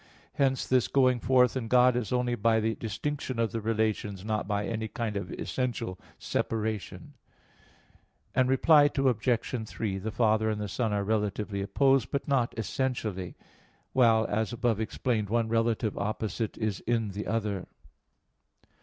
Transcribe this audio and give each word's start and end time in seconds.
Hence 0.33 0.65
this 0.65 0.87
going 0.87 1.19
forth 1.19 1.55
in 1.55 1.67
God 1.67 1.95
is 1.95 2.11
only 2.11 2.33
by 2.33 2.59
the 2.59 2.73
distinction 2.73 3.37
of 3.37 3.51
the 3.51 3.61
relations, 3.61 4.25
not 4.25 4.47
by 4.47 4.65
any 4.65 4.87
kind 4.87 5.15
of 5.15 5.31
essential 5.33 5.99
separation. 6.17 7.13
Reply 8.35 8.89
Obj. 8.97 9.69
3: 9.69 9.97
The 9.99 10.09
Father 10.11 10.49
and 10.49 10.59
the 10.59 10.67
Son 10.67 10.91
are 10.91 11.03
relatively 11.03 11.61
opposed, 11.61 12.09
but 12.09 12.27
not 12.27 12.57
essentially; 12.57 13.35
while, 13.93 14.25
as 14.25 14.51
above 14.51 14.79
explained, 14.79 15.29
one 15.29 15.47
relative 15.49 15.95
opposite 15.95 16.57
is 16.57 16.79
in 16.87 17.09
the 17.09 17.27
other. 17.27 17.67